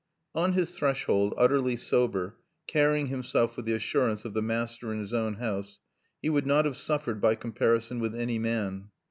On 0.33 0.53
his 0.53 0.75
threshold, 0.75 1.35
utterly 1.37 1.75
sober, 1.75 2.35
carrying 2.65 3.05
himself 3.05 3.55
with 3.55 3.67
the 3.67 3.73
assurance 3.75 4.25
of 4.25 4.33
the 4.33 4.41
master 4.41 4.91
in 4.91 4.99
his 4.99 5.13
own 5.13 5.35
house, 5.35 5.79
he 6.23 6.29
would 6.31 6.47
not 6.47 6.65
have 6.65 6.75
suffered 6.75 7.21
by 7.21 7.35
comparison 7.35 7.99
with 7.99 8.15
any 8.15 8.39
man. 8.39 8.89